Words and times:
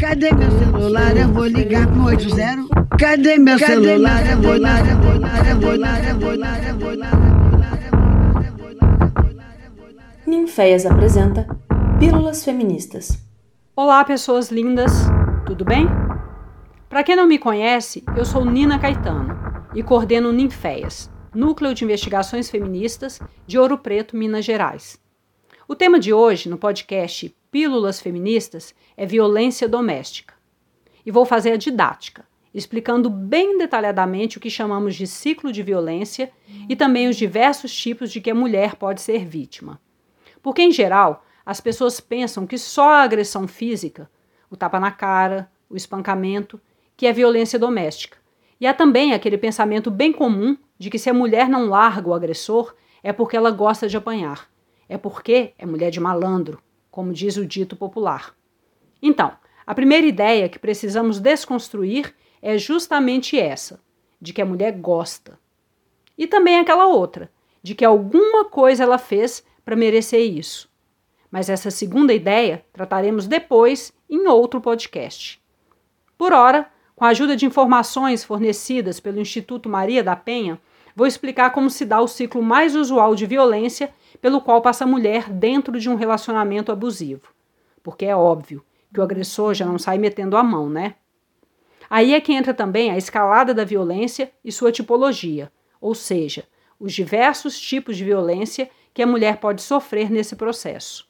Cadê 0.00 0.32
meu 0.32 0.50
celular? 0.58 1.14
Eu 1.14 1.28
vou 1.28 1.44
ligar 1.44 1.86
pro 1.86 2.04
80. 2.04 2.96
Cadê 2.98 3.36
meu 3.36 3.58
celular? 3.58 4.30
Eu 4.30 4.40
vou 4.40 4.54
ligar, 4.54 4.88
eu 4.88 4.96
vou 4.96 5.12
ligar, 5.12 5.46
eu 5.46 5.60
vou 5.60 5.72
ligar, 5.72 6.08
eu 6.08 6.18
vou 6.18 6.32
ligar, 6.32 6.68
eu 6.68 6.78
vou 6.78 6.92
ligar. 6.92 7.20
Ninféias 10.26 10.86
apresenta 10.86 11.46
Pílulas 11.98 12.42
Feministas. 12.42 13.22
Olá, 13.76 14.02
pessoas 14.02 14.50
lindas, 14.50 14.90
tudo 15.44 15.66
bem? 15.66 15.86
Para 16.88 17.04
quem 17.04 17.14
não 17.14 17.26
me 17.26 17.38
conhece, 17.38 18.02
eu 18.16 18.24
sou 18.24 18.42
Nina 18.42 18.78
Caetano 18.78 19.38
e 19.74 19.82
coordeno 19.82 20.32
Ninféias, 20.32 21.10
Núcleo 21.34 21.74
de 21.74 21.84
Investigações 21.84 22.48
Feministas 22.48 23.20
de 23.46 23.58
Ouro 23.58 23.76
Preto, 23.76 24.16
Minas 24.16 24.46
Gerais. 24.46 24.98
O 25.68 25.76
tema 25.76 26.00
de 26.00 26.10
hoje 26.10 26.48
no 26.48 26.56
podcast 26.56 27.34
Pílulas 27.50 28.00
Feministas 28.00 28.74
é 28.96 29.04
violência 29.04 29.68
doméstica. 29.68 30.34
E 31.04 31.10
vou 31.10 31.24
fazer 31.24 31.52
a 31.52 31.56
didática, 31.56 32.24
explicando 32.54 33.10
bem 33.10 33.58
detalhadamente 33.58 34.38
o 34.38 34.40
que 34.40 34.48
chamamos 34.48 34.94
de 34.94 35.04
ciclo 35.06 35.50
de 35.50 35.60
violência 35.60 36.30
e 36.68 36.76
também 36.76 37.08
os 37.08 37.16
diversos 37.16 37.74
tipos 37.74 38.12
de 38.12 38.20
que 38.20 38.30
a 38.30 38.34
mulher 38.34 38.76
pode 38.76 39.00
ser 39.00 39.24
vítima. 39.24 39.80
Porque, 40.40 40.62
em 40.62 40.70
geral, 40.70 41.24
as 41.44 41.60
pessoas 41.60 41.98
pensam 41.98 42.46
que 42.46 42.56
só 42.56 42.90
a 42.90 43.02
agressão 43.02 43.48
física, 43.48 44.08
o 44.48 44.56
tapa 44.56 44.78
na 44.78 44.92
cara, 44.92 45.50
o 45.68 45.76
espancamento, 45.76 46.60
que 46.96 47.06
é 47.06 47.12
violência 47.12 47.58
doméstica. 47.58 48.18
E 48.60 48.66
há 48.66 48.74
também 48.74 49.12
aquele 49.12 49.38
pensamento 49.38 49.90
bem 49.90 50.12
comum 50.12 50.56
de 50.78 50.88
que 50.88 50.98
se 51.00 51.10
a 51.10 51.14
mulher 51.14 51.48
não 51.48 51.68
larga 51.68 52.08
o 52.08 52.14
agressor 52.14 52.76
é 53.02 53.12
porque 53.12 53.36
ela 53.36 53.50
gosta 53.50 53.88
de 53.88 53.96
apanhar. 53.96 54.48
É 54.88 54.96
porque 54.96 55.52
é 55.58 55.66
mulher 55.66 55.90
de 55.90 55.98
malandro, 55.98 56.62
como 56.90 57.12
diz 57.12 57.36
o 57.36 57.46
dito 57.46 57.76
popular. 57.76 58.34
Então, 59.02 59.32
a 59.66 59.74
primeira 59.74 60.06
ideia 60.06 60.48
que 60.48 60.58
precisamos 60.58 61.20
desconstruir 61.20 62.14
é 62.42 62.58
justamente 62.58 63.38
essa, 63.38 63.80
de 64.20 64.32
que 64.32 64.42
a 64.42 64.46
mulher 64.46 64.72
gosta. 64.72 65.38
E 66.18 66.26
também 66.26 66.58
aquela 66.58 66.86
outra, 66.86 67.30
de 67.62 67.74
que 67.74 67.84
alguma 67.84 68.44
coisa 68.44 68.82
ela 68.82 68.98
fez 68.98 69.44
para 69.64 69.76
merecer 69.76 70.20
isso. 70.20 70.68
Mas 71.30 71.48
essa 71.48 71.70
segunda 71.70 72.12
ideia 72.12 72.64
trataremos 72.72 73.26
depois 73.26 73.92
em 74.08 74.26
outro 74.26 74.60
podcast. 74.60 75.40
Por 76.18 76.32
hora, 76.32 76.70
com 76.96 77.04
a 77.04 77.08
ajuda 77.08 77.36
de 77.36 77.46
informações 77.46 78.24
fornecidas 78.24 79.00
pelo 79.00 79.20
Instituto 79.20 79.68
Maria 79.68 80.02
da 80.02 80.16
Penha, 80.16 80.60
vou 80.94 81.06
explicar 81.06 81.50
como 81.50 81.70
se 81.70 81.86
dá 81.86 82.00
o 82.00 82.08
ciclo 82.08 82.42
mais 82.42 82.74
usual 82.74 83.14
de 83.14 83.24
violência 83.24 83.94
pelo 84.20 84.40
qual 84.40 84.60
passa 84.60 84.84
a 84.84 84.86
mulher 84.86 85.30
dentro 85.30 85.78
de 85.78 85.88
um 85.88 85.94
relacionamento 85.94 86.70
abusivo. 86.70 87.28
Porque 87.82 88.04
é 88.04 88.14
óbvio 88.14 88.64
que 88.92 89.00
o 89.00 89.02
agressor 89.02 89.54
já 89.54 89.64
não 89.64 89.78
sai 89.78 89.98
metendo 89.98 90.36
a 90.36 90.42
mão, 90.42 90.68
né? 90.68 90.96
Aí 91.88 92.14
é 92.14 92.20
que 92.20 92.32
entra 92.32 92.54
também 92.54 92.90
a 92.90 92.96
escalada 92.96 93.52
da 93.52 93.64
violência 93.64 94.30
e 94.44 94.52
sua 94.52 94.70
tipologia, 94.70 95.50
ou 95.80 95.94
seja, 95.94 96.44
os 96.78 96.92
diversos 96.92 97.58
tipos 97.58 97.96
de 97.96 98.04
violência 98.04 98.70
que 98.94 99.02
a 99.02 99.06
mulher 99.06 99.38
pode 99.38 99.62
sofrer 99.62 100.10
nesse 100.10 100.36
processo. 100.36 101.08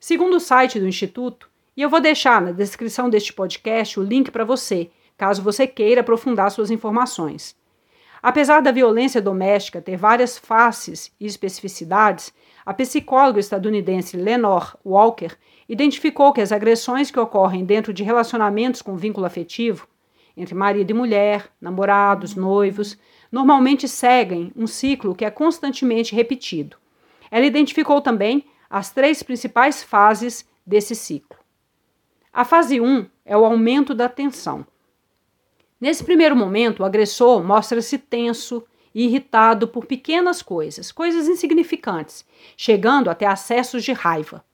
Segundo 0.00 0.36
o 0.36 0.40
site 0.40 0.80
do 0.80 0.88
Instituto, 0.88 1.48
e 1.76 1.82
eu 1.82 1.88
vou 1.88 2.00
deixar 2.00 2.40
na 2.40 2.52
descrição 2.52 3.08
deste 3.08 3.32
podcast 3.32 3.98
o 3.98 4.02
link 4.02 4.30
para 4.30 4.44
você, 4.44 4.90
caso 5.16 5.42
você 5.42 5.66
queira 5.66 6.00
aprofundar 6.00 6.50
suas 6.50 6.70
informações. 6.70 7.56
Apesar 8.22 8.62
da 8.62 8.70
violência 8.70 9.20
doméstica 9.20 9.82
ter 9.82 9.96
várias 9.96 10.38
faces 10.38 11.12
e 11.18 11.26
especificidades, 11.26 12.32
a 12.64 12.72
psicóloga 12.72 13.40
estadunidense 13.40 14.16
Lenore 14.16 14.74
Walker 14.86 15.32
identificou 15.68 16.32
que 16.32 16.40
as 16.40 16.52
agressões 16.52 17.10
que 17.10 17.18
ocorrem 17.18 17.64
dentro 17.64 17.92
de 17.92 18.04
relacionamentos 18.04 18.80
com 18.80 18.96
vínculo 18.96 19.26
afetivo, 19.26 19.88
entre 20.36 20.54
marido 20.54 20.88
e 20.88 20.94
mulher, 20.94 21.50
namorados, 21.60 22.36
noivos, 22.36 22.96
normalmente 23.30 23.88
seguem 23.88 24.52
um 24.54 24.68
ciclo 24.68 25.16
que 25.16 25.24
é 25.24 25.30
constantemente 25.30 26.14
repetido. 26.14 26.76
Ela 27.28 27.46
identificou 27.46 28.00
também 28.00 28.44
as 28.70 28.92
três 28.92 29.20
principais 29.22 29.82
fases 29.82 30.48
desse 30.64 30.94
ciclo. 30.94 31.36
A 32.32 32.44
fase 32.44 32.80
1 32.80 32.86
um 32.86 33.06
é 33.24 33.36
o 33.36 33.44
aumento 33.44 33.94
da 33.94 34.08
tensão. 34.08 34.64
Nesse 35.82 36.04
primeiro 36.04 36.36
momento, 36.36 36.78
o 36.78 36.84
agressor 36.84 37.42
mostra-se 37.42 37.98
tenso 37.98 38.62
e 38.94 39.04
irritado 39.04 39.66
por 39.66 39.84
pequenas 39.84 40.40
coisas, 40.40 40.92
coisas 40.92 41.26
insignificantes, 41.26 42.24
chegando 42.56 43.10
até 43.10 43.26
acessos 43.26 43.82
de 43.82 43.92
raiva. 43.92 44.44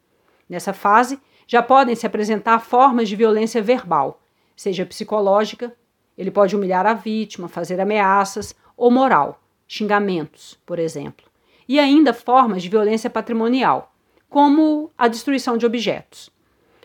Nessa 0.49 0.73
fase, 0.73 1.21
já 1.47 1.63
podem 1.63 1.95
se 1.95 2.07
apresentar 2.07 2.61
formas 2.61 3.11
de 3.11 3.15
violência 3.15 3.61
verbal, 3.61 4.23
seja 4.57 4.87
psicológica, 4.87 5.77
ele 6.17 6.31
pode 6.31 6.57
humilhar 6.57 6.87
a 6.87 6.95
vítima, 6.95 7.47
fazer 7.47 7.79
ameaças, 7.79 8.55
ou 8.75 8.91
moral, 8.91 9.39
xingamentos, 9.67 10.59
por 10.65 10.79
exemplo, 10.79 11.27
e 11.69 11.79
ainda 11.79 12.15
formas 12.15 12.63
de 12.63 12.71
violência 12.71 13.11
patrimonial, 13.11 13.95
como 14.31 14.91
a 14.97 15.07
destruição 15.07 15.59
de 15.59 15.67
objetos. 15.67 16.31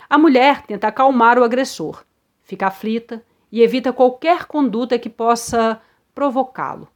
A 0.10 0.18
mulher 0.18 0.64
tenta 0.64 0.90
acalmar 0.90 1.40
o 1.40 1.46
agressor, 1.46 2.04
fica 2.44 2.68
aflita 2.68 3.24
e 3.54 3.62
evita 3.62 3.94
qualquer 3.94 4.46
conduta 4.46 4.98
que 4.98 5.12
possa 5.12 5.80
provocá-lo. 6.16 6.88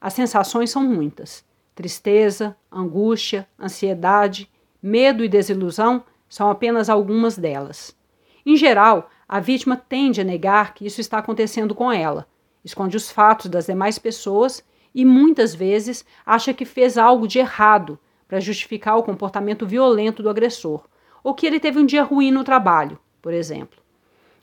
As 0.00 0.12
sensações 0.12 0.68
são 0.68 0.82
muitas: 0.82 1.44
tristeza, 1.72 2.56
angústia, 2.70 3.48
ansiedade, 3.58 4.50
medo 4.82 5.22
e 5.22 5.28
desilusão 5.28 6.02
são 6.28 6.50
apenas 6.50 6.90
algumas 6.90 7.38
delas. 7.38 7.96
Em 8.44 8.56
geral, 8.56 9.08
a 9.28 9.38
vítima 9.38 9.76
tende 9.76 10.20
a 10.20 10.24
negar 10.24 10.74
que 10.74 10.84
isso 10.84 11.00
está 11.00 11.18
acontecendo 11.18 11.76
com 11.76 11.92
ela, 11.92 12.26
esconde 12.64 12.96
os 12.96 13.08
fatos 13.08 13.48
das 13.48 13.66
demais 13.66 13.96
pessoas 13.96 14.64
e 14.92 15.04
muitas 15.04 15.54
vezes 15.54 16.04
acha 16.26 16.52
que 16.52 16.64
fez 16.64 16.98
algo 16.98 17.28
de 17.28 17.38
errado 17.38 18.00
para 18.26 18.40
justificar 18.40 18.98
o 18.98 19.02
comportamento 19.04 19.64
violento 19.64 20.24
do 20.24 20.28
agressor, 20.28 20.82
ou 21.22 21.34
que 21.34 21.46
ele 21.46 21.60
teve 21.60 21.78
um 21.78 21.86
dia 21.86 22.02
ruim 22.02 22.32
no 22.32 22.42
trabalho, 22.42 22.98
por 23.22 23.32
exemplo. 23.32 23.83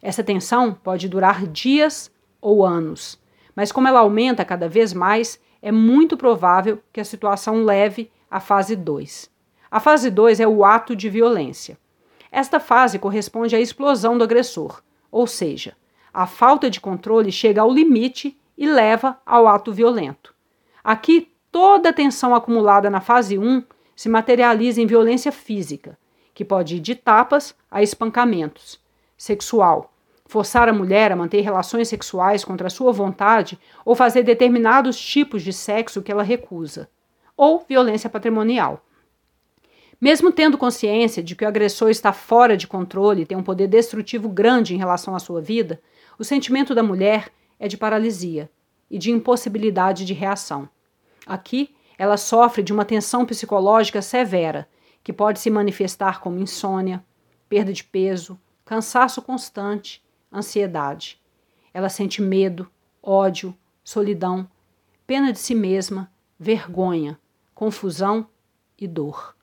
Essa 0.01 0.23
tensão 0.23 0.73
pode 0.73 1.07
durar 1.07 1.45
dias 1.45 2.11
ou 2.41 2.65
anos, 2.65 3.19
mas 3.55 3.71
como 3.71 3.87
ela 3.87 3.99
aumenta 3.99 4.43
cada 4.43 4.67
vez 4.67 4.93
mais, 4.93 5.39
é 5.61 5.71
muito 5.71 6.17
provável 6.17 6.81
que 6.91 6.99
a 6.99 7.05
situação 7.05 7.63
leve 7.63 8.11
à 8.29 8.39
fase 8.39 8.75
2. 8.75 9.29
A 9.69 9.79
fase 9.79 10.09
2 10.09 10.39
é 10.39 10.47
o 10.47 10.65
ato 10.65 10.95
de 10.95 11.09
violência. 11.09 11.77
Esta 12.31 12.59
fase 12.59 12.97
corresponde 12.97 13.55
à 13.55 13.59
explosão 13.59 14.17
do 14.17 14.23
agressor, 14.23 14.81
ou 15.11 15.27
seja, 15.27 15.75
a 16.13 16.25
falta 16.25 16.69
de 16.69 16.81
controle 16.81 17.31
chega 17.31 17.61
ao 17.61 17.71
limite 17.71 18.37
e 18.57 18.67
leva 18.67 19.17
ao 19.25 19.47
ato 19.47 19.71
violento. 19.71 20.33
Aqui, 20.83 21.31
toda 21.51 21.89
a 21.89 21.93
tensão 21.93 22.33
acumulada 22.33 22.89
na 22.89 23.01
fase 23.01 23.37
1 23.37 23.63
se 23.95 24.09
materializa 24.09 24.81
em 24.81 24.85
violência 24.85 25.31
física, 25.31 25.97
que 26.33 26.43
pode 26.43 26.77
ir 26.77 26.79
de 26.79 26.95
tapas 26.95 27.55
a 27.69 27.83
espancamentos, 27.83 28.79
sexual, 29.17 29.90
forçar 30.31 30.69
a 30.69 30.73
mulher 30.73 31.11
a 31.11 31.15
manter 31.17 31.41
relações 31.41 31.89
sexuais 31.89 32.45
contra 32.45 32.69
sua 32.69 32.93
vontade 32.93 33.59
ou 33.83 33.93
fazer 33.93 34.23
determinados 34.23 34.97
tipos 34.97 35.43
de 35.43 35.51
sexo 35.51 36.01
que 36.01 36.09
ela 36.09 36.23
recusa, 36.23 36.89
ou 37.35 37.65
violência 37.67 38.09
patrimonial. 38.09 38.81
Mesmo 39.99 40.31
tendo 40.31 40.57
consciência 40.57 41.21
de 41.21 41.35
que 41.35 41.43
o 41.43 41.47
agressor 41.49 41.89
está 41.89 42.13
fora 42.13 42.55
de 42.55 42.65
controle 42.65 43.23
e 43.23 43.25
tem 43.25 43.37
um 43.37 43.43
poder 43.43 43.67
destrutivo 43.67 44.29
grande 44.29 44.73
em 44.73 44.77
relação 44.77 45.13
à 45.13 45.19
sua 45.19 45.41
vida, 45.41 45.81
o 46.17 46.23
sentimento 46.23 46.73
da 46.73 46.81
mulher 46.81 47.29
é 47.59 47.67
de 47.67 47.75
paralisia 47.75 48.49
e 48.89 48.97
de 48.97 49.11
impossibilidade 49.11 50.05
de 50.05 50.13
reação. 50.13 50.69
Aqui, 51.27 51.75
ela 51.97 52.15
sofre 52.15 52.63
de 52.63 52.71
uma 52.71 52.85
tensão 52.85 53.25
psicológica 53.25 54.01
severa, 54.01 54.65
que 55.03 55.11
pode 55.11 55.41
se 55.41 55.49
manifestar 55.49 56.21
como 56.21 56.39
insônia, 56.39 57.03
perda 57.49 57.73
de 57.73 57.83
peso, 57.83 58.39
cansaço 58.63 59.21
constante, 59.21 60.01
ansiedade. 60.31 61.19
Ela 61.73 61.89
sente 61.89 62.21
medo, 62.21 62.69
ódio, 63.01 63.55
solidão, 63.83 64.49
pena 65.05 65.31
de 65.31 65.39
si 65.39 65.55
mesma, 65.55 66.11
vergonha, 66.39 67.19
confusão 67.53 68.27
e 68.77 68.87
dor. 68.87 69.35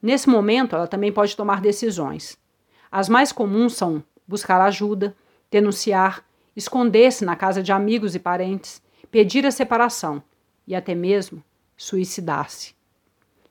Nesse 0.00 0.28
momento, 0.28 0.74
ela 0.74 0.86
também 0.86 1.12
pode 1.12 1.36
tomar 1.36 1.60
decisões. 1.60 2.36
As 2.90 3.08
mais 3.08 3.32
comuns 3.32 3.74
são 3.74 4.02
buscar 4.26 4.60
ajuda, 4.60 5.16
denunciar, 5.50 6.24
esconder-se 6.56 7.24
na 7.24 7.36
casa 7.36 7.62
de 7.62 7.72
amigos 7.72 8.14
e 8.14 8.18
parentes, 8.18 8.82
pedir 9.10 9.46
a 9.46 9.50
separação 9.50 10.22
e 10.66 10.74
até 10.74 10.94
mesmo 10.94 11.42
suicidar-se. 11.76 12.74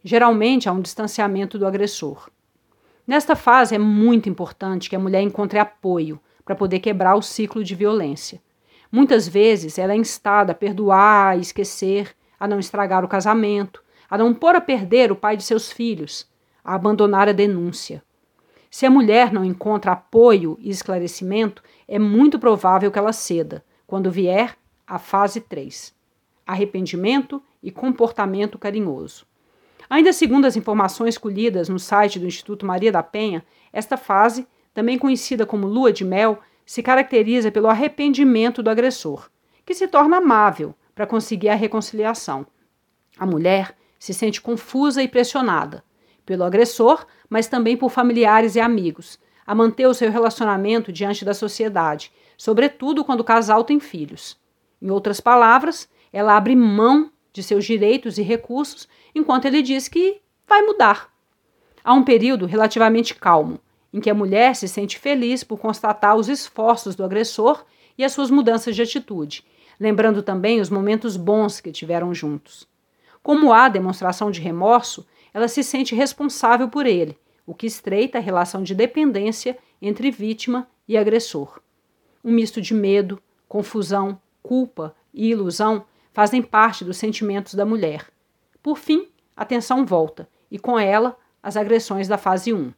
Geralmente 0.04 0.68
há 0.68 0.72
um 0.72 0.82
distanciamento 0.82 1.60
do 1.60 1.68
agressor. 1.68 2.30
Nesta 3.06 3.36
fase 3.36 3.76
é 3.76 3.80
muito 3.80 4.30
importante 4.30 4.90
que 4.90 4.96
a 4.96 5.00
mulher 5.00 5.22
encontre 5.22 5.60
apoio 5.60 6.20
para 6.46 6.56
poder 6.56 6.80
quebrar 6.80 7.16
o 7.16 7.22
ciclo 7.22 7.64
de 7.64 7.76
violência. 7.76 8.42
Muitas 8.92 9.28
vezes 9.28 9.78
ela 9.78 9.94
é 9.94 9.96
instada 9.96 10.52
a 10.52 10.56
perdoar, 10.56 11.30
a 11.30 11.38
esquecer, 11.38 12.16
a 12.40 12.48
não 12.48 12.60
estragar 12.60 13.04
o 13.04 13.08
casamento, 13.08 13.84
a 14.10 14.18
não 14.18 14.34
pôr 14.34 14.56
a 14.56 14.62
perder 14.62 15.12
o 15.12 15.16
pai 15.16 15.38
de 15.38 15.44
seus 15.44 15.72
filhos, 15.72 16.30
a 16.64 16.76
abandonar 16.76 17.30
a 17.30 17.34
denúncia. 17.34 18.04
Se 18.70 18.86
a 18.86 18.90
mulher 18.90 19.34
não 19.34 19.44
encontra 19.44 19.94
apoio 19.94 20.58
e 20.60 20.70
esclarecimento, 20.70 21.64
é 21.88 21.98
muito 21.98 22.40
provável 22.40 22.92
que 22.92 23.00
ela 23.00 23.14
ceda, 23.14 23.64
quando 23.88 24.12
vier 24.12 24.58
a 24.88 25.00
fase 25.00 25.42
3: 25.42 25.94
arrependimento 26.46 27.42
e 27.62 27.72
comportamento 27.72 28.58
carinhoso. 28.58 29.26
Ainda 29.92 30.14
segundo 30.14 30.46
as 30.46 30.56
informações 30.56 31.18
colhidas 31.18 31.68
no 31.68 31.78
site 31.78 32.18
do 32.18 32.26
Instituto 32.26 32.66
Maria 32.66 32.94
da 32.94 33.04
Penha, 33.04 33.44
esta 33.74 33.98
fase, 33.98 34.48
também 34.74 34.98
conhecida 34.98 35.46
como 35.46 35.68
lua 35.68 35.92
de 35.92 36.06
mel, 36.06 36.40
se 36.66 36.82
caracteriza 36.82 37.52
pelo 37.52 37.68
arrependimento 37.68 38.64
do 38.64 38.70
agressor, 38.70 39.30
que 39.66 39.74
se 39.74 39.90
torna 39.90 40.16
amável 40.16 40.74
para 40.96 41.06
conseguir 41.06 41.50
a 41.50 41.56
reconciliação. 41.56 42.48
A 43.20 43.26
mulher 43.26 43.76
se 44.00 44.14
sente 44.14 44.40
confusa 44.40 45.04
e 45.04 45.10
pressionada 45.10 45.84
pelo 46.26 46.46
agressor, 46.46 47.06
mas 47.30 47.50
também 47.50 47.76
por 47.76 47.92
familiares 47.92 48.56
e 48.56 48.62
amigos, 48.62 49.20
a 49.46 49.54
manter 49.54 49.88
o 49.88 49.94
seu 49.94 50.10
relacionamento 50.10 50.90
diante 50.90 51.26
da 51.26 51.34
sociedade, 51.34 52.14
sobretudo 52.38 53.04
quando 53.04 53.20
o 53.20 53.26
casal 53.26 53.66
tem 53.66 53.78
filhos. 53.78 54.40
Em 54.82 54.90
outras 54.90 55.20
palavras, 55.20 55.90
ela 56.14 56.38
abre 56.38 56.56
mão 56.56 57.12
de 57.34 57.42
seus 57.42 57.66
direitos 57.66 58.18
e 58.18 58.22
recursos 58.22 58.88
enquanto 59.14 59.46
ele 59.46 59.62
diz 59.62 59.88
que 59.88 60.22
vai 60.48 60.62
mudar. 60.62 61.12
Há 61.84 61.94
um 61.94 62.04
período 62.04 62.46
relativamente 62.46 63.16
calmo, 63.16 63.60
em 63.94 64.00
que 64.00 64.10
a 64.10 64.14
mulher 64.14 64.56
se 64.56 64.68
sente 64.68 65.00
feliz 65.00 65.44
por 65.44 65.60
constatar 65.60 66.16
os 66.16 66.30
esforços 66.30 66.96
do 66.96 67.04
agressor 67.04 67.66
e 67.98 68.04
as 68.04 68.12
suas 68.14 68.30
mudanças 68.30 68.76
de 68.76 68.82
atitude, 68.82 69.44
lembrando 69.80 70.22
também 70.22 70.62
os 70.62 70.70
momentos 70.70 71.18
bons 71.18 71.60
que 71.60 71.72
tiveram 71.72 72.14
juntos. 72.14 72.68
Como 73.24 73.54
há 73.54 73.70
demonstração 73.70 74.32
de 74.32 74.42
remorso, 74.42 75.06
ela 75.34 75.48
se 75.48 75.64
sente 75.64 75.96
responsável 75.96 76.68
por 76.68 76.86
ele, 76.86 77.18
o 77.46 77.54
que 77.54 77.68
estreita 77.68 78.18
a 78.18 78.22
relação 78.22 78.64
de 78.64 78.76
dependência 78.76 79.58
entre 79.82 80.12
vítima 80.12 80.68
e 80.88 80.98
agressor. 80.98 81.60
Um 82.24 82.32
misto 82.32 82.62
de 82.62 82.74
medo, 82.74 83.22
confusão, 83.48 84.20
culpa 84.42 84.96
e 85.14 85.30
ilusão 85.30 85.86
fazem 86.14 86.42
parte 86.42 86.84
dos 86.84 86.98
sentimentos 86.98 87.54
da 87.54 87.66
mulher. 87.66 88.08
Por 88.62 88.78
fim, 88.78 89.08
a 89.36 89.46
tensão 89.46 89.86
volta, 89.86 90.30
e 90.50 90.60
com 90.60 90.78
ela, 90.78 91.18
as 91.42 91.58
agressões 91.58 92.08
da 92.08 92.18
fase 92.18 92.54
1. 92.54 92.74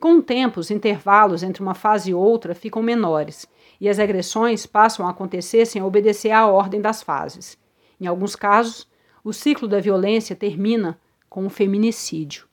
Com 0.00 0.16
o 0.16 0.22
tempo, 0.22 0.60
os 0.60 0.70
intervalos 0.70 1.42
entre 1.42 1.62
uma 1.62 1.74
fase 1.74 2.10
e 2.10 2.14
outra 2.14 2.54
ficam 2.54 2.82
menores, 2.82 3.46
e 3.80 3.88
as 3.88 3.98
agressões 3.98 4.66
passam 4.66 5.06
a 5.06 5.10
acontecer 5.10 5.66
sem 5.66 5.82
obedecer 5.82 6.30
à 6.30 6.46
ordem 6.46 6.80
das 6.80 7.02
fases. 7.02 7.58
Em 8.00 8.06
alguns 8.06 8.36
casos, 8.36 8.86
o 9.24 9.32
ciclo 9.32 9.66
da 9.66 9.80
violência 9.80 10.36
termina 10.36 11.00
com 11.28 11.46
o 11.46 11.50
feminicídio, 11.50 12.46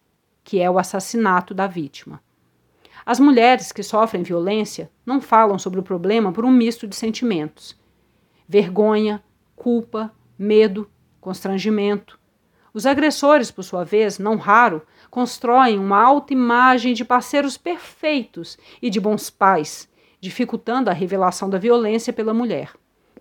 que 0.43 0.59
é 0.59 0.69
o 0.69 0.79
assassinato 0.79 1.53
da 1.53 1.67
vítima. 1.67 2.21
As 3.05 3.19
mulheres 3.19 3.71
que 3.71 3.83
sofrem 3.83 4.23
violência 4.23 4.89
não 5.05 5.19
falam 5.19 5.59
sobre 5.59 5.79
o 5.79 5.83
problema 5.83 6.31
por 6.31 6.45
um 6.45 6.51
misto 6.51 6.87
de 6.87 6.95
sentimentos: 6.95 7.77
vergonha, 8.47 9.21
culpa, 9.55 10.11
medo, 10.37 10.89
constrangimento. 11.19 12.19
Os 12.73 12.85
agressores, 12.85 13.51
por 13.51 13.63
sua 13.63 13.83
vez, 13.83 14.17
não 14.17 14.35
raro, 14.35 14.81
constroem 15.09 15.77
uma 15.77 16.01
alta 16.01 16.33
imagem 16.33 16.93
de 16.93 17.05
parceiros 17.05 17.55
perfeitos 17.57 18.57
e 18.81 18.89
de 18.89 18.99
bons 18.99 19.29
pais, 19.29 19.87
dificultando 20.19 20.89
a 20.89 20.93
revelação 20.93 21.49
da 21.49 21.59
violência 21.59 22.11
pela 22.11 22.33
mulher. 22.33 22.73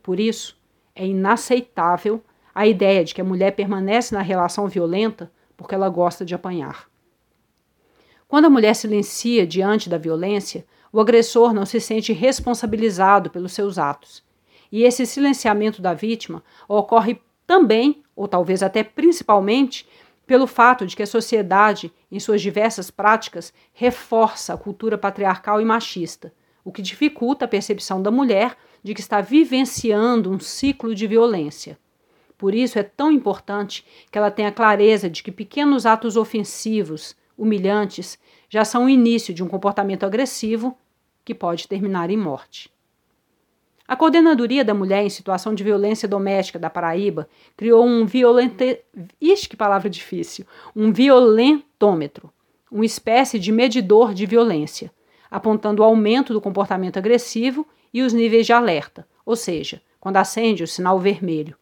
Por 0.02 0.19
isso, 0.19 0.58
é 0.94 1.06
inaceitável 1.06 2.23
a 2.55 2.67
ideia 2.67 3.05
de 3.05 3.14
que 3.14 3.20
a 3.20 3.25
mulher 3.25 3.52
permanece 3.52 4.14
na 4.14 4.23
relação 4.23 4.69
violenta 4.69 5.31
porque 5.56 5.75
ela 5.75 5.88
gosta 5.88 6.25
de 6.25 6.34
apanhar. 6.34 6.90
Quando 8.26 8.46
a 8.46 8.50
mulher 8.50 8.75
silencia 8.75 9.46
diante 9.46 9.90
da 9.90 9.99
violência, 9.99 10.67
o 10.90 11.00
agressor 11.00 11.52
não 11.52 11.67
se 11.67 11.81
sente 11.81 12.12
responsabilizado 12.12 13.31
pelos 13.31 13.52
seus 13.52 13.79
atos. 13.79 14.25
E 14.73 14.85
esse 14.85 15.05
silenciamento 15.05 15.83
da 15.83 15.93
vítima 15.93 16.43
ocorre 16.67 17.21
também, 17.47 18.03
ou 18.17 18.27
talvez 18.27 18.63
até 18.63 18.83
principalmente, 18.83 19.87
pelo 20.27 20.47
fato 20.47 20.87
de 20.87 20.97
que 20.97 21.03
a 21.03 21.07
sociedade, 21.07 21.93
em 22.11 22.19
suas 22.19 22.41
diversas 22.41 22.91
práticas, 22.91 23.53
reforça 23.75 24.55
a 24.55 24.57
cultura 24.57 24.97
patriarcal 24.97 25.61
e 25.61 25.65
machista, 25.65 26.33
o 26.65 26.73
que 26.73 26.81
dificulta 26.81 27.45
a 27.45 27.49
percepção 27.49 28.01
da 28.01 28.11
mulher 28.11 28.57
de 28.83 28.95
que 28.95 29.01
está 29.01 29.21
vivenciando 29.21 30.31
um 30.31 30.41
ciclo 30.41 30.95
de 30.95 31.07
violência. 31.07 31.79
Por 32.39 32.55
isso 32.55 32.79
é 32.79 32.83
tão 32.83 33.13
importante 33.13 33.85
que 34.11 34.17
ela 34.17 34.31
tenha 34.31 34.51
clareza 34.51 35.11
de 35.11 35.23
que 35.23 35.31
pequenos 35.31 35.85
atos 35.85 36.17
ofensivos, 36.17 37.15
humilhantes, 37.37 38.19
já 38.49 38.65
são 38.65 38.87
o 38.87 38.89
início 38.89 39.35
de 39.35 39.45
um 39.45 39.49
comportamento 39.49 40.05
agressivo 40.05 40.77
que 41.25 41.35
pode 41.35 41.69
terminar 41.69 42.11
em 42.11 42.17
morte. 42.17 42.72
A 43.87 43.96
Coordenadoria 43.96 44.64
da 44.64 44.73
Mulher 44.73 45.05
em 45.05 45.11
Situação 45.11 45.55
de 45.55 45.64
Violência 45.64 46.08
Doméstica 46.08 46.58
da 46.58 46.70
Paraíba 46.70 47.29
criou 47.56 47.84
um 47.84 48.06
violente... 48.06 48.81
Ixi, 49.20 49.49
que 49.49 49.56
palavra 49.56 49.90
difícil! 49.90 50.46
Um 50.75 50.93
violentômetro, 50.93 52.32
uma 52.70 52.84
espécie 52.87 53.38
de 53.38 53.50
medidor 53.50 54.14
de 54.14 54.25
violência, 54.25 54.90
apontando 55.31 55.82
o 55.82 55.84
aumento 55.84 56.32
do 56.32 56.40
comportamento 56.40 56.96
agressivo 56.96 57.67
e 57.93 58.02
os 58.02 58.12
níveis 58.12 58.46
de 58.46 58.52
alerta, 58.52 59.06
ou 59.26 59.34
seja, 59.34 59.82
quando 60.00 60.17
acende 60.17 60.62
o 60.62 60.69
sinal 60.69 60.99
vermelho. 60.99 61.56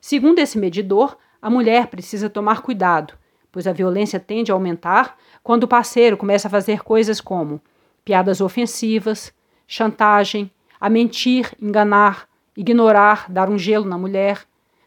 Segundo 0.00 0.38
esse 0.38 0.58
medidor, 0.58 1.16
a 1.40 1.48
mulher 1.48 1.86
precisa 1.86 2.28
tomar 2.28 2.62
cuidado, 2.62 3.14
pois 3.50 3.66
a 3.66 3.72
violência 3.72 4.20
tende 4.20 4.50
a 4.50 4.54
aumentar 4.54 5.16
quando 5.42 5.64
o 5.64 5.68
parceiro 5.68 6.16
começa 6.16 6.48
a 6.48 6.50
fazer 6.50 6.82
coisas 6.82 7.20
como 7.20 7.60
piadas 8.04 8.40
ofensivas, 8.40 9.32
chantagem, 9.66 10.50
a 10.80 10.88
mentir, 10.88 11.52
enganar, 11.60 12.26
ignorar, 12.56 13.30
dar 13.30 13.50
um 13.50 13.58
gelo 13.58 13.84
na 13.84 13.98
mulher, 13.98 14.46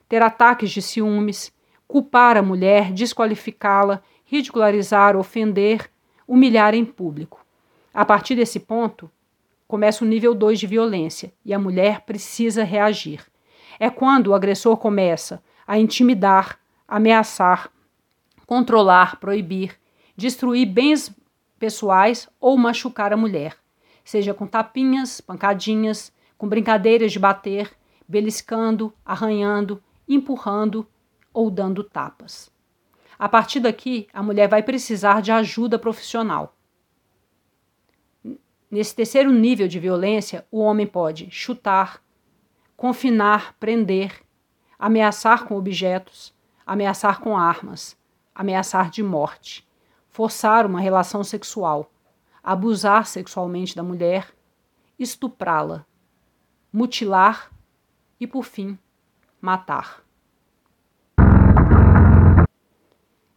ter 0.10 0.22
ataques 0.22 0.72
de 0.72 0.82
ciúmes, 0.82 1.54
culpar 1.88 2.36
a 2.36 2.42
mulher, 2.42 2.92
desqualificá-la, 2.92 4.02
ridicularizar, 4.26 5.16
ofender, 5.16 5.92
humilhar 6.28 6.74
em 6.74 6.84
público. 6.84 7.46
A 7.94 8.04
partir 8.04 8.36
desse 8.36 8.60
ponto, 8.60 9.10
começa 9.68 10.04
o 10.04 10.08
nível 10.08 10.34
2 10.34 10.60
de 10.60 10.66
violência 10.66 11.32
e 11.46 11.54
a 11.54 11.60
mulher 11.60 12.02
precisa 12.02 12.64
reagir. 12.64 13.22
É 13.80 13.90
quando 13.90 14.28
o 14.28 14.34
agressor 14.34 14.78
começa 14.78 15.44
a 15.68 15.78
intimidar, 15.78 16.60
ameaçar, 16.88 17.70
controlar, 18.48 19.20
proibir, 19.20 19.80
destruir 20.18 20.66
bens 20.66 21.16
pessoais 21.60 22.28
ou 22.40 22.58
machucar 22.58 23.14
a 23.14 23.18
mulher 23.18 23.63
seja 24.04 24.34
com 24.34 24.46
tapinhas, 24.46 25.22
pancadinhas, 25.22 26.12
com 26.38 26.48
brincadeiras 26.48 27.12
de 27.12 27.20
bater, 27.20 27.72
beliscando, 28.08 28.94
arranhando, 29.06 29.82
empurrando 30.08 30.88
ou 31.34 31.50
dando 31.50 31.84
tapas. 31.84 32.52
A 33.18 33.30
partir 33.30 33.60
daqui, 33.60 34.08
a 34.14 34.22
mulher 34.22 34.50
vai 34.50 34.62
precisar 34.62 35.22
de 35.22 35.32
ajuda 35.32 35.80
profissional. 35.80 36.56
Nesse 38.70 38.96
terceiro 38.96 39.32
nível 39.32 39.68
de 39.68 39.80
violência, 39.80 40.46
o 40.52 40.60
homem 40.60 40.88
pode 40.88 41.30
chutar, 41.32 42.02
confinar, 42.76 43.56
prender, 43.60 44.22
ameaçar 44.78 45.46
com 45.46 45.56
objetos, 45.56 46.34
ameaçar 46.66 47.22
com 47.22 47.38
armas, 47.38 47.96
ameaçar 48.34 48.90
de 48.90 49.04
morte, 49.04 49.66
forçar 50.10 50.66
uma 50.66 50.82
relação 50.82 51.24
sexual, 51.24 51.93
abusar 52.44 53.08
sexualmente 53.08 53.76
da 53.76 53.82
mulher, 53.82 54.28
estuprá-la, 55.00 55.86
mutilar 56.72 57.50
e, 58.20 58.28
por 58.28 58.44
fim, 58.44 58.78
matar. 59.40 60.04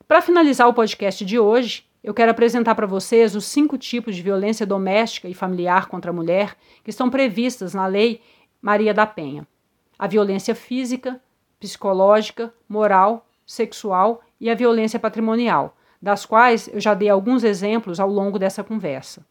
Para 0.08 0.22
finalizar 0.22 0.68
o 0.68 0.74
podcast 0.74 1.24
de 1.24 1.38
hoje, 1.38 1.84
eu 2.02 2.14
quero 2.14 2.30
apresentar 2.30 2.74
para 2.74 2.86
vocês 2.86 3.34
os 3.34 3.44
cinco 3.44 3.76
tipos 3.76 4.14
de 4.14 4.22
violência 4.22 4.64
doméstica 4.64 5.28
e 5.28 5.34
familiar 5.34 5.88
contra 5.88 6.10
a 6.10 6.14
mulher 6.14 6.56
que 6.84 6.90
estão 6.90 7.10
previstas 7.10 7.74
na 7.74 7.86
Lei 7.86 8.20
Maria 8.62 8.94
da 8.94 9.06
Penha: 9.06 9.46
a 9.98 10.06
violência 10.06 10.54
física, 10.54 11.20
psicológica, 11.58 12.54
moral, 12.68 13.26
sexual 13.44 14.22
e 14.40 14.48
a 14.48 14.54
violência 14.54 15.00
patrimonial, 15.00 15.76
das 16.06 16.24
quais 16.24 16.68
eu 16.68 16.78
já 16.80 16.94
dei 16.94 17.08
alguns 17.08 17.42
exemplos 17.42 17.98
ao 17.98 18.08
longo 18.08 18.38
dessa 18.38 18.62
conversa. 18.62 19.26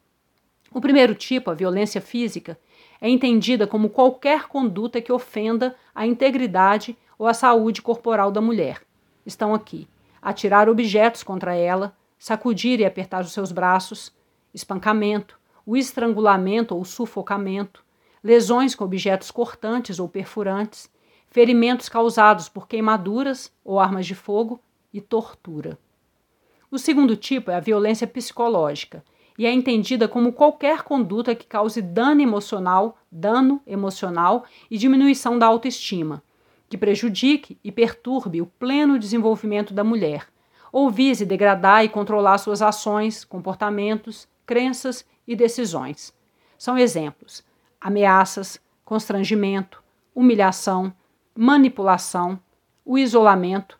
O 0.73 0.81
primeiro 0.81 1.15
tipo, 1.15 1.49
a 1.49 1.53
violência 1.53 2.01
física, 2.01 2.59
é 2.99 3.07
entendida 3.07 3.65
como 3.65 3.89
qualquer 3.89 4.49
conduta 4.49 4.99
que 4.99 5.09
ofenda 5.09 5.73
a 5.95 6.05
integridade 6.05 6.97
ou 7.17 7.27
a 7.27 7.33
saúde 7.33 7.81
corporal 7.81 8.29
da 8.29 8.41
mulher. 8.41 8.81
Estão 9.25 9.53
aqui: 9.53 9.87
atirar 10.21 10.67
objetos 10.67 11.23
contra 11.23 11.55
ela, 11.55 11.95
sacudir 12.19 12.81
e 12.81 12.85
apertar 12.85 13.23
os 13.23 13.31
seus 13.31 13.53
braços, 13.53 14.13
espancamento, 14.53 15.39
o 15.65 15.77
estrangulamento 15.77 16.75
ou 16.75 16.83
sufocamento, 16.83 17.85
lesões 18.21 18.75
com 18.75 18.83
objetos 18.83 19.31
cortantes 19.31 19.97
ou 19.97 20.09
perfurantes, 20.09 20.89
ferimentos 21.29 21.87
causados 21.87 22.49
por 22.49 22.67
queimaduras 22.67 23.49
ou 23.63 23.79
armas 23.79 24.05
de 24.05 24.13
fogo 24.13 24.59
e 24.93 24.99
tortura. 24.99 25.79
O 26.75 26.77
segundo 26.77 27.15
tipo 27.15 27.49
é 27.49 27.55
a 27.55 27.61
violência 27.61 28.05
psicológica. 28.05 29.01
e 29.39 29.45
é 29.45 29.51
entendida 29.53 30.09
como 30.09 30.33
qualquer 30.33 30.83
conduta 30.83 31.33
que 31.33 31.45
cause 31.45 31.81
dano 31.81 32.19
emocional, 32.19 32.97
dano 33.09 33.61
emocional 33.65 34.43
e 34.69 34.77
diminuição 34.77 35.39
da 35.39 35.45
autoestima, 35.45 36.21
que 36.67 36.77
prejudique 36.77 37.57
e 37.63 37.71
perturbe 37.71 38.41
o 38.41 38.45
pleno 38.45 38.99
desenvolvimento 38.99 39.73
da 39.73 39.85
mulher, 39.85 40.27
ou 40.69 40.89
vise 40.89 41.25
degradar 41.25 41.85
e 41.85 41.89
controlar 41.89 42.39
suas 42.39 42.61
ações, 42.61 43.23
comportamentos, 43.23 44.27
crenças 44.45 45.05
e 45.25 45.33
decisões. 45.33 46.13
São 46.57 46.77
exemplos: 46.77 47.41
ameaças, 47.79 48.59
constrangimento, 48.83 49.81
humilhação, 50.13 50.93
manipulação, 51.33 52.37
o 52.83 52.97
isolamento, 52.97 53.79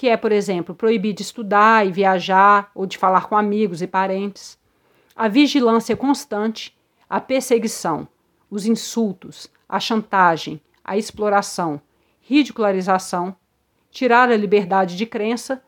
que 0.00 0.08
é, 0.08 0.16
por 0.16 0.32
exemplo, 0.32 0.74
proibir 0.74 1.12
de 1.12 1.20
estudar 1.20 1.86
e 1.86 1.92
viajar 1.92 2.70
ou 2.74 2.86
de 2.86 2.96
falar 2.96 3.26
com 3.28 3.36
amigos 3.36 3.82
e 3.82 3.86
parentes, 3.86 4.58
a 5.14 5.28
vigilância 5.28 5.94
constante, 5.94 6.74
a 7.06 7.20
perseguição, 7.20 8.08
os 8.50 8.64
insultos, 8.64 9.50
a 9.68 9.78
chantagem, 9.78 10.58
a 10.82 10.96
exploração, 10.96 11.82
ridicularização, 12.18 13.36
tirar 13.90 14.30
a 14.30 14.36
liberdade 14.38 14.96
de 14.96 15.04
crença, 15.04 15.62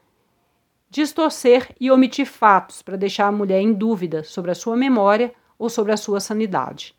distorcer 0.88 1.68
e 1.78 1.90
omitir 1.90 2.24
fatos 2.24 2.80
para 2.80 2.96
deixar 2.96 3.26
a 3.26 3.32
mulher 3.32 3.60
em 3.60 3.74
dúvida 3.74 4.24
sobre 4.24 4.50
a 4.50 4.54
sua 4.54 4.78
memória 4.78 5.34
ou 5.58 5.68
sobre 5.68 5.92
a 5.92 5.96
sua 5.98 6.20
sanidade. 6.20 6.96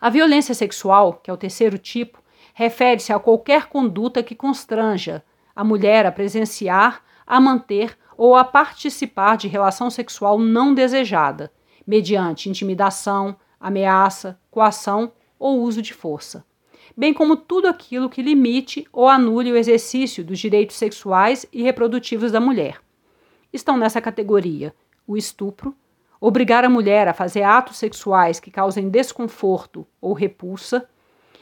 A 0.00 0.08
violência 0.08 0.54
sexual, 0.54 1.20
que 1.22 1.30
é 1.30 1.34
o 1.34 1.36
terceiro 1.36 1.76
tipo, 1.76 2.22
refere-se 2.54 3.12
a 3.12 3.18
qualquer 3.18 3.66
conduta 3.66 4.22
que 4.22 4.34
constranja 4.34 5.22
a 5.56 5.64
mulher 5.64 6.04
a 6.04 6.12
presenciar, 6.12 7.02
a 7.26 7.40
manter 7.40 7.96
ou 8.16 8.36
a 8.36 8.44
participar 8.44 9.36
de 9.36 9.48
relação 9.48 9.88
sexual 9.88 10.38
não 10.38 10.74
desejada, 10.74 11.50
mediante 11.86 12.50
intimidação, 12.50 13.34
ameaça, 13.58 14.38
coação 14.50 15.12
ou 15.38 15.62
uso 15.62 15.80
de 15.80 15.94
força, 15.94 16.44
bem 16.96 17.12
como 17.14 17.36
tudo 17.36 17.68
aquilo 17.68 18.10
que 18.10 18.22
limite 18.22 18.86
ou 18.92 19.08
anule 19.08 19.52
o 19.52 19.56
exercício 19.56 20.22
dos 20.22 20.38
direitos 20.38 20.76
sexuais 20.76 21.46
e 21.52 21.62
reprodutivos 21.62 22.32
da 22.32 22.40
mulher. 22.40 22.80
Estão 23.52 23.76
nessa 23.76 24.00
categoria 24.00 24.74
o 25.06 25.16
estupro, 25.16 25.74
obrigar 26.20 26.64
a 26.64 26.68
mulher 26.68 27.08
a 27.08 27.14
fazer 27.14 27.42
atos 27.42 27.76
sexuais 27.76 28.40
que 28.40 28.50
causem 28.50 28.88
desconforto 28.88 29.86
ou 30.00 30.12
repulsa, 30.12 30.88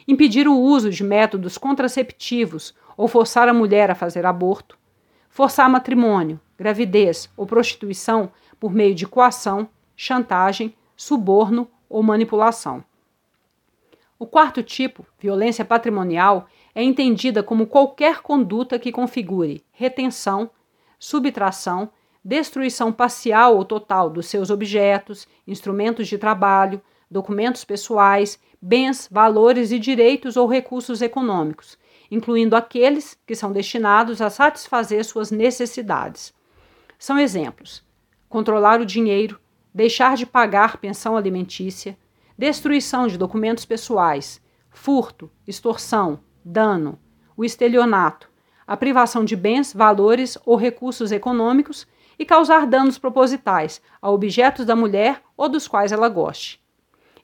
impedir 0.07 0.47
o 0.47 0.59
uso 0.59 0.91
de 0.91 1.03
métodos 1.03 1.57
contraceptivos 1.57 2.75
ou 2.97 3.09
forçar 3.09 3.49
a 3.49 3.55
mulher 3.55 3.91
a 3.91 3.95
fazer 3.95 4.25
aborto, 4.27 4.79
forçar 5.29 5.69
matrimônio, 5.69 6.41
gravidez 6.57 7.29
ou 7.37 7.47
prostituição 7.47 8.31
por 8.59 8.73
meio 8.73 8.95
de 8.95 9.07
coação, 9.07 9.69
chantagem, 9.97 10.75
suborno 10.97 11.69
ou 11.89 12.03
manipulação. 12.03 12.85
O 14.19 14.27
quarto 14.27 14.63
tipo, 14.63 15.05
violência 15.19 15.65
patrimonial, 15.65 16.47
é 16.75 16.83
entendida 16.83 17.43
como 17.43 17.67
qualquer 17.67 18.21
conduta 18.23 18.79
que 18.79 18.93
configure 18.93 19.63
retenção, 19.73 20.51
subtração, 20.99 21.91
destruição 22.25 22.93
parcial 22.93 23.57
ou 23.57 23.65
total 23.65 24.09
dos 24.09 24.27
seus 24.27 24.51
objetos, 24.51 25.29
instrumentos 25.47 26.09
de 26.09 26.17
trabalho, 26.17 26.81
documentos 27.11 27.65
pessoais, 27.65 28.41
bens, 28.61 29.09
valores 29.11 29.71
e 29.71 29.79
direitos 29.79 30.37
ou 30.37 30.47
recursos 30.47 31.03
econômicos, 31.03 31.77
incluindo 32.15 32.55
aqueles 32.55 33.19
que 33.27 33.35
são 33.35 33.51
destinados 33.51 34.21
a 34.21 34.31
satisfazer 34.31 35.05
suas 35.05 35.33
necessidades. 35.33 36.33
São 36.97 37.19
exemplos: 37.19 37.83
controlar 38.29 38.81
o 38.81 38.87
dinheiro, 38.87 39.41
deixar 39.75 40.17
de 40.17 40.25
pagar 40.25 40.77
pensão 40.77 41.17
alimentícia, 41.17 41.99
destruição 42.39 43.09
de 43.09 43.19
documentos 43.19 43.65
pessoais, 43.65 44.41
furto, 44.71 45.29
extorsão, 45.45 46.21
dano, 46.45 47.01
o 47.37 47.45
estelionato, 47.45 48.31
a 48.65 48.77
privação 48.77 49.25
de 49.25 49.35
bens, 49.35 49.73
valores 49.73 50.39
ou 50.47 50.55
recursos 50.55 51.11
econômicos 51.11 51.85
e 52.17 52.25
causar 52.25 52.65
danos 52.65 52.97
propositais 52.97 53.83
a 54.01 54.09
objetos 54.09 54.65
da 54.65 54.77
mulher 54.77 55.21
ou 55.37 55.49
dos 55.49 55.67
quais 55.67 55.91
ela 55.91 56.09
goste. 56.09 56.63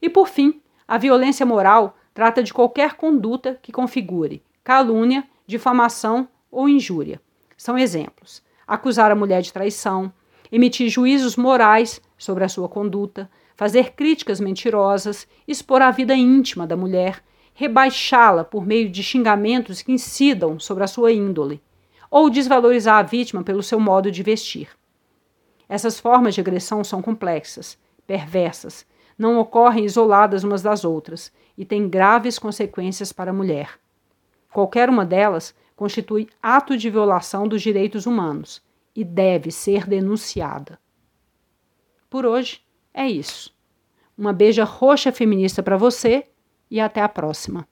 E 0.02 0.11
por 0.11 0.26
fim, 0.26 0.61
a 0.87 0.99
violência 0.99 1.47
moral 1.47 1.97
trata 2.12 2.42
de 2.42 2.52
qualquer 2.52 2.94
conduta 2.94 3.56
que 3.62 3.70
configure 3.70 4.42
calúnia, 4.71 5.25
difamação 5.49 6.29
ou 6.49 6.69
injúria. 6.69 7.21
São 7.57 7.77
exemplos: 7.77 8.41
acusar 8.65 9.11
a 9.11 9.17
mulher 9.17 9.43
de 9.43 9.53
traição, 9.53 10.12
emitir 10.53 10.89
juízos 10.89 11.35
morais 11.35 12.00
sobre 12.17 12.45
a 12.45 12.49
sua 12.49 12.69
conduta, 12.69 13.29
fazer 13.57 13.95
críticas 13.95 14.39
mentirosas, 14.39 15.27
expor 15.49 15.83
a 15.83 15.91
vida 15.91 16.15
íntima 16.15 16.69
da 16.69 16.77
mulher, 16.77 17.21
rebaixá-la 17.53 18.45
por 18.45 18.65
meio 18.65 18.89
de 18.89 19.03
xingamentos 19.03 19.83
que 19.83 19.91
incidam 19.91 20.61
sobre 20.61 20.85
a 20.85 20.87
sua 20.87 21.11
índole, 21.11 21.61
ou 22.09 22.31
desvalorizar 22.31 23.00
a 23.00 23.03
vítima 23.03 23.43
pelo 23.43 23.65
seu 23.65 23.81
modo 23.81 24.09
de 24.09 24.23
vestir. 24.23 24.69
Essas 25.69 25.99
formas 25.99 26.33
de 26.33 26.41
agressão 26.41 26.85
são 26.85 27.03
complexas, 27.03 27.77
perversas, 28.07 28.87
não 29.19 29.37
ocorrem 29.37 29.85
isoladas 29.85 30.45
umas 30.45 30.62
das 30.62 30.85
outras 30.85 31.33
e 31.59 31.65
têm 31.65 31.89
graves 31.89 32.39
consequências 32.39 33.12
para 33.12 33.33
a 33.33 33.35
mulher. 33.35 33.81
Qualquer 34.52 34.88
uma 34.88 35.07
delas 35.07 35.54
constitui 35.76 36.28
ato 36.42 36.76
de 36.76 36.90
violação 36.90 37.47
dos 37.47 37.62
direitos 37.62 38.04
humanos 38.04 38.62
e 38.95 39.04
deve 39.04 39.50
ser 39.50 39.87
denunciada. 39.87 40.78
Por 42.09 42.26
hoje 42.26 42.61
é 42.92 43.09
isso. 43.09 43.54
Uma 44.19 44.33
beija 44.33 44.64
roxa 44.64 45.12
feminista 45.12 45.62
para 45.62 45.76
você 45.76 46.26
e 46.71 46.80
até 46.80 47.00
a 47.00 47.09
próxima. 47.09 47.66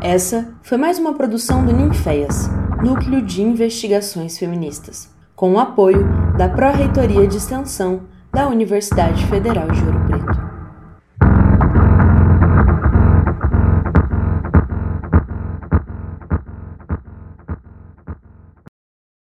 Essa 0.00 0.54
foi 0.62 0.78
mais 0.78 0.98
uma 0.98 1.12
produção 1.12 1.64
do 1.64 1.72
Ninféias, 1.72 2.48
Núcleo 2.82 3.20
de 3.20 3.42
Investigações 3.42 4.38
Feministas, 4.38 5.14
com 5.36 5.52
o 5.52 5.58
apoio 5.58 6.08
da 6.38 6.48
Pró-Reitoria 6.48 7.26
de 7.26 7.36
Extensão 7.36 8.08
da 8.32 8.48
Universidade 8.48 9.26
Federal 9.26 9.68
de 9.68 9.84
Ouro 9.84 10.00
Preto. 10.06 10.49